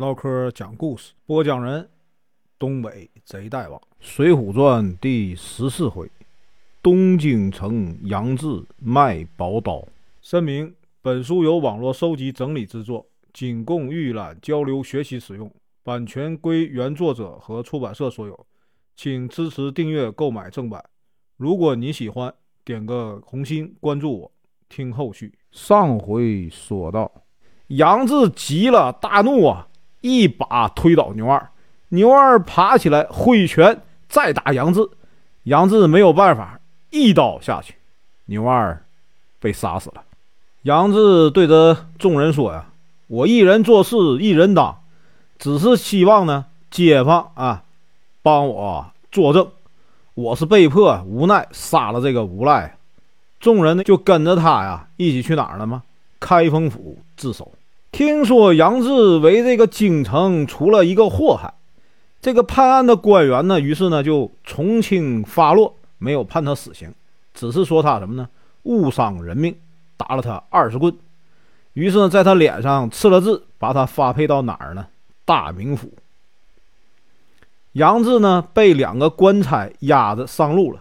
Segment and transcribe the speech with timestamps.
[0.00, 1.86] 唠嗑讲故事，播讲人：
[2.58, 6.10] 东北贼大王，《水浒传》第十四回：
[6.82, 8.46] 东京城杨志
[8.78, 9.86] 卖宝刀。
[10.22, 15.52] 声明：本书由网络收集整理制作，仅供预览、交流、学习使用，
[15.82, 18.46] 版权归原作者和出版社所有，
[18.96, 20.82] 请支持订阅、购买正版。
[21.36, 22.32] 如果你喜欢，
[22.64, 24.32] 点个红心，关注我，
[24.66, 25.34] 听后续。
[25.50, 27.12] 上回说到，
[27.66, 29.66] 杨志急了，大怒啊！
[30.00, 31.50] 一把推倒牛二，
[31.88, 34.88] 牛二爬起来挥拳再打杨志，
[35.44, 37.74] 杨志没有办法，一刀下去，
[38.26, 38.82] 牛二
[39.38, 40.02] 被杀死了。
[40.62, 42.66] 杨志对着众人说：“呀，
[43.06, 44.82] 我一人做事一人当，
[45.38, 47.64] 只是希望呢，街坊啊
[48.22, 49.48] 帮我作证，
[50.14, 52.76] 我是被迫无奈杀了这个无赖。”
[53.40, 55.82] 众人呢就跟着他呀一起去哪儿了吗？
[56.20, 57.50] 开封府自首。
[58.00, 61.52] 听说杨志为这个京城出了一个祸害，
[62.22, 66.94] 这个判案的官员呢，于是呢就从轻发落，没有判他死刑，
[67.34, 68.30] 只是说他什么呢？
[68.62, 69.54] 误伤人命，
[69.98, 70.96] 打了他二十棍。
[71.74, 74.86] 于是呢，在他脸上刺了字，把他发配到哪儿呢？
[75.26, 75.92] 大名府。
[77.72, 80.80] 杨志呢被两个官差押着上路了，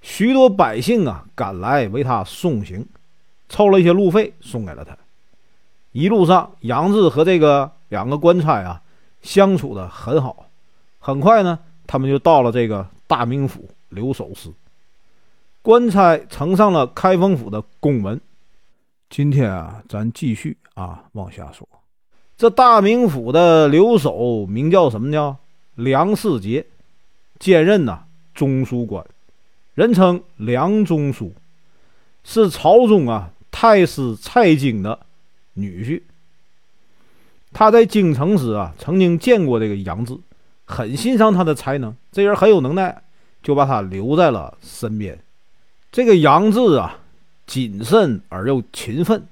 [0.00, 2.86] 许多百姓啊赶来为他送行，
[3.48, 4.96] 凑了一些路费送给了他。
[5.94, 8.82] 一路上，杨志和这个两个官差啊
[9.22, 10.46] 相处的很好。
[10.98, 14.52] 很快呢，他们就到了这个大名府留守司。
[15.62, 18.20] 官差呈上了开封府的公文。
[19.08, 21.68] 今天啊，咱继续啊往下说。
[22.36, 25.36] 这大名府的留守名叫什么呢
[25.76, 26.66] 梁世杰，
[27.38, 28.02] 兼任呐
[28.34, 29.06] 中书官，
[29.74, 31.32] 人称梁中书，
[32.24, 34.98] 是朝中啊太师蔡京的。
[35.54, 36.02] 女婿，
[37.52, 40.16] 他在京城时啊，曾经见过这个杨志，
[40.64, 43.02] 很欣赏他的才能，这人很有能耐，
[43.42, 45.18] 就把他留在了身边。
[45.92, 46.98] 这个杨志啊，
[47.46, 49.26] 谨慎而又勤奋。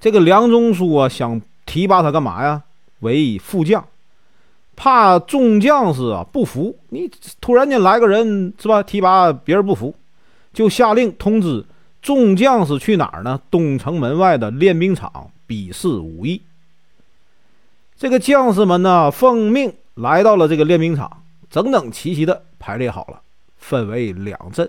[0.00, 2.62] 这个梁中书啊，想提拔他干嘛呀？
[3.00, 3.86] 为副将，
[4.74, 6.78] 怕众将士啊不服。
[6.88, 7.10] 你
[7.40, 8.82] 突然间来个人是吧？
[8.82, 9.94] 提拔别人不服，
[10.54, 11.62] 就下令通知
[12.06, 13.40] 众将士去哪儿呢？
[13.50, 15.32] 东城门外的练兵场。
[15.48, 16.42] 比试武艺，
[17.96, 23.20] 这个将士们呢，奉命来到了这个练兵场，整整齐齐的排列好了，
[23.56, 24.68] 分为两阵。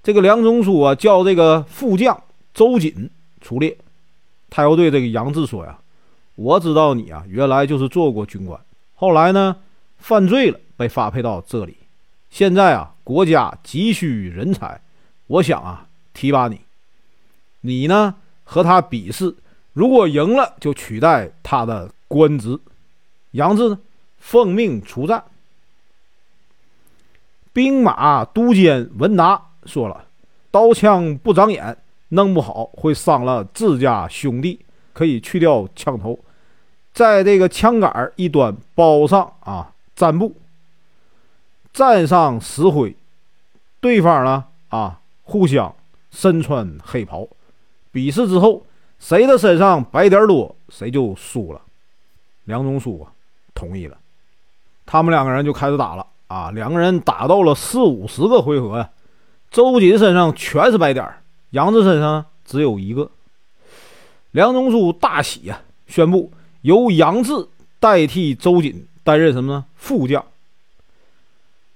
[0.00, 2.22] 这个梁中书啊，叫这个副将
[2.54, 3.76] 周瑾出列，
[4.48, 5.76] 他又对这个杨志说呀
[6.36, 8.60] ：“我知道你啊，原来就是做过军官，
[8.94, 9.56] 后来呢，
[9.98, 11.76] 犯罪了，被发配到这里。
[12.30, 14.80] 现在啊，国家急需人才，
[15.26, 16.60] 我想啊，提拔你。
[17.60, 18.14] 你呢，
[18.44, 19.36] 和他比试。”
[19.74, 22.58] 如果赢了，就取代他的官职。
[23.32, 23.78] 杨志呢，
[24.18, 25.24] 奉命出战。
[27.52, 30.06] 兵马都监文达说了
[30.52, 31.76] ：“刀枪不长眼，
[32.10, 34.60] 弄不好会伤了自家兄弟。
[34.92, 36.16] 可以去掉枪头，
[36.92, 40.36] 在这个枪杆一端包上啊战布，
[41.72, 42.94] 沾上石灰。
[43.80, 45.74] 对方呢啊，互相
[46.14, 47.28] 身穿黑袍。
[47.90, 48.64] 比试之后。”
[48.96, 51.60] 谁的身上白点多，谁就输了。
[52.44, 53.12] 梁中书啊，
[53.52, 53.98] 同意了。
[54.86, 56.50] 他们两个人就开始打了啊！
[56.52, 58.88] 两个人打到了四五十个回合呀。
[59.50, 61.06] 周瑾身上全是白点
[61.50, 63.10] 杨志身上只有一个。
[64.30, 66.32] 梁中书大喜呀，宣布
[66.62, 67.48] 由杨志
[67.80, 69.66] 代替周瑾担任什么呢？
[69.74, 70.24] 副将。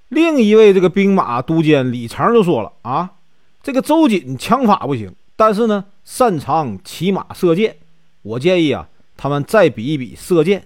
[0.08, 3.10] 另一位这个兵马都监李成就说了啊，
[3.62, 5.14] 这个周瑾枪法不行。
[5.36, 7.76] 但是呢，擅长骑马射箭，
[8.22, 10.64] 我建议啊，他们再比一比射箭。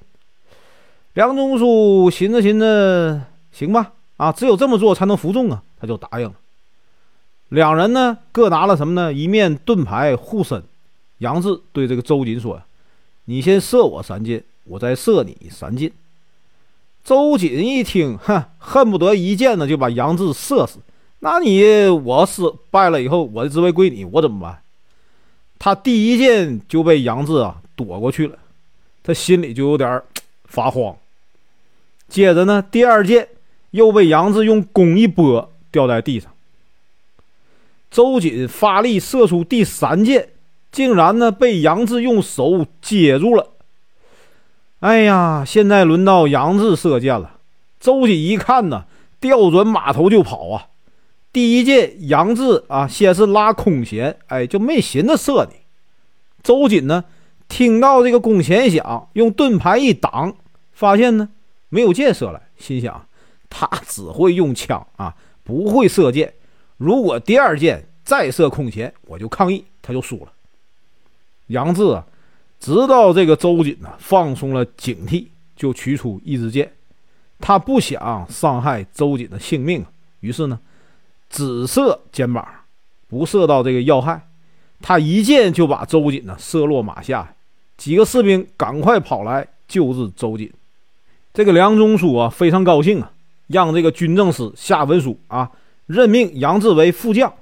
[1.13, 3.21] 梁中书寻思寻思，
[3.53, 6.35] 行吧，啊，只有这么做才能服众啊，他就答应了。
[7.51, 9.13] 两人呢，各拿了什么呢？
[9.13, 10.65] 一面盾牌护身。
[11.19, 12.63] 杨志对这个周瑾说
[13.27, 15.93] ：“你先射我三箭，我再射你三箭。”
[17.05, 20.79] 周瑾一听，哼，恨不得一箭呢就把杨志射死。
[21.25, 22.43] 那你我失
[22.73, 24.59] 败了以后，我的职位归你，我怎么办？
[25.57, 28.37] 他第一箭就被杨志啊躲过去了，
[29.05, 30.03] 他心里就有点
[30.47, 30.97] 发慌。
[32.09, 33.29] 接着呢，第二箭
[33.71, 36.33] 又被杨志用弓一拨，掉在地上。
[37.89, 40.31] 周瑾发力射出第三箭，
[40.73, 43.51] 竟然呢被杨志用手接住了。
[44.81, 47.39] 哎呀，现在轮到杨志射箭了。
[47.79, 48.87] 周瑾一看呢，
[49.21, 50.67] 调转马头就跑啊。
[51.33, 55.57] 第一箭，杨志啊，先是拉空弦，哎，就没寻思射你。
[56.43, 57.05] 周瑾呢，
[57.49, 60.37] 听到这个弓弦响，用盾牌一挡，
[60.73, 61.31] 发现呢
[61.71, 63.07] 没有箭射来，心想
[63.49, 66.35] 他只会用枪啊，不会射箭。
[66.77, 70.33] 如果第二箭再射空弦，我就抗议，他就输了。
[71.47, 72.05] 杨志啊，
[72.61, 76.71] 知道这个周瑾呢放松了警惕，就取出一支箭。
[77.39, 79.85] 他不想伤害周瑾的性命，
[80.21, 80.59] 于是呢，
[81.33, 82.47] 只射肩膀，
[83.09, 84.29] 不射到这个要害。
[84.81, 87.35] 他一箭就把周瑾呢射落马下，
[87.77, 90.53] 几个士兵赶快跑来救治周瑾。
[91.33, 93.11] 这个梁中书啊非常高兴啊，
[93.47, 95.51] 让这个军政司下文书啊，
[95.87, 97.33] 任命杨志为副将。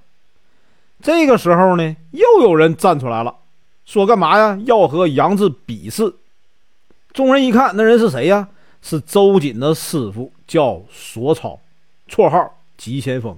[1.02, 3.34] 这个时候呢，又有人站出来了，
[3.84, 4.58] 说干嘛呀？
[4.66, 6.14] 要和杨志比试。
[7.12, 8.48] 众人一看，那人是谁呀？
[8.82, 11.58] 是周瑾的师傅，叫索超，
[12.08, 13.36] 绰号急先锋，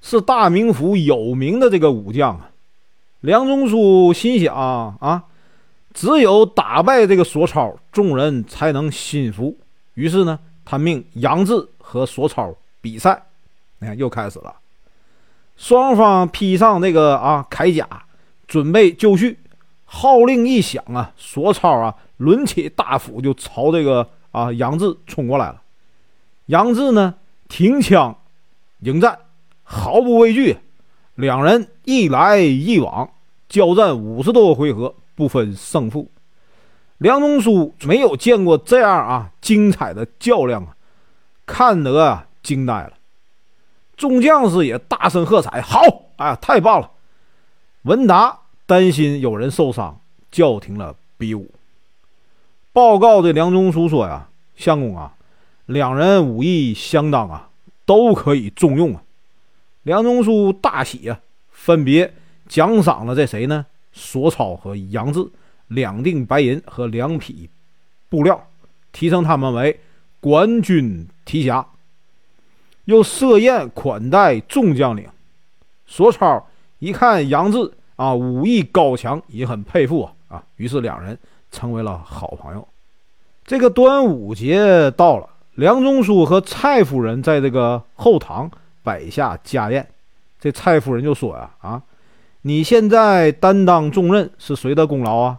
[0.00, 2.50] 是大名府有名的这个武将啊。
[3.20, 5.24] 梁中书心想啊，
[5.92, 9.56] 只有打败这个索超，众人才能心服。
[9.94, 13.22] 于是呢，他命杨志和索超比赛。
[13.78, 14.54] 你看，又开始了。
[15.56, 17.88] 双方披上那个啊铠甲，
[18.46, 19.38] 准备就绪。
[19.84, 24.08] 号令一响啊，索超啊抡起大斧就朝这个。
[24.30, 24.52] 啊！
[24.52, 25.62] 杨志冲过来了，
[26.46, 27.14] 杨志呢
[27.48, 28.14] 挺枪
[28.80, 29.18] 迎战，
[29.70, 30.56] 毫不畏惧。
[31.14, 33.10] 两人一来一往，
[33.50, 36.10] 交战五十多个回合，不分胜负。
[36.96, 40.74] 梁中书没有见过这样啊精彩的较量啊，
[41.44, 42.94] 看得啊惊呆了。
[43.96, 45.80] 众将士也大声喝彩：“好！
[46.16, 46.90] 哎呀，太棒了！”
[47.82, 50.00] 文达担心有人受伤，
[50.30, 51.50] 叫停了比武。
[52.72, 55.14] 报告的梁中书说呀：“相公啊，
[55.66, 57.50] 两人武艺相当啊，
[57.84, 59.02] 都可以重用啊。”
[59.88, 61.18] 梁中书大喜呀，
[61.48, 62.12] 分别
[62.46, 63.64] 奖赏了这谁呢？
[63.90, 65.26] 索超和杨志
[65.68, 67.48] 两锭白银和两匹
[68.10, 68.38] 布料，
[68.92, 69.80] 提升他们为
[70.20, 71.66] 官军提辖，
[72.84, 75.08] 又设宴款待众将领。
[75.86, 76.46] 索超
[76.80, 81.18] 一看杨志啊，武艺高强，也很佩服啊啊，于是两人。
[81.50, 82.68] 成为了好朋友。
[83.46, 88.50] 这个端午节到了，梁中书和蔡夫人在这个后堂
[88.82, 89.86] 摆下家宴。
[90.40, 91.82] 这蔡夫人就说呀：“啊，
[92.42, 95.38] 你现在担当重任是谁的功劳啊？”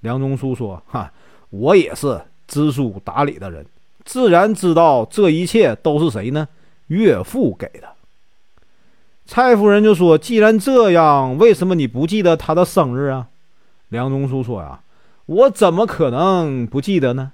[0.00, 1.12] 梁中书说：“哈，
[1.50, 3.64] 我也是知书达理的人，
[4.04, 6.48] 自然知道这一切都是谁呢？
[6.88, 7.88] 岳父给的。”
[9.26, 13.28] 蔡夫人就说：“既然这样，为什么你不记得他的生日啊？”
[13.90, 14.80] 梁中书说：“呀。”
[15.26, 17.30] 我怎么可能不记得呢？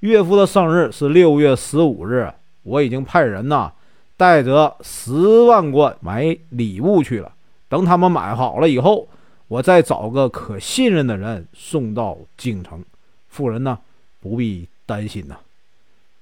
[0.00, 2.30] 岳父的生日是六月十五日，
[2.64, 3.72] 我已经派人呐，
[4.18, 7.32] 带着十万贯买礼物去了。
[7.68, 9.08] 等他们买好了以后，
[9.46, 12.84] 我再找个可信任的人送到京城。
[13.28, 13.78] 夫人呢，
[14.20, 15.38] 不必担心呐。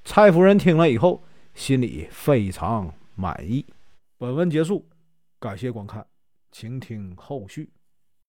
[0.05, 1.23] 蔡夫人听了以后，
[1.55, 3.65] 心里非常满意。
[4.19, 4.85] 本文结束，
[5.41, 6.05] 感谢观看，
[6.53, 7.71] 请听后续。